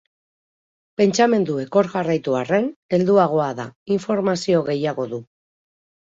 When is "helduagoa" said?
2.99-3.51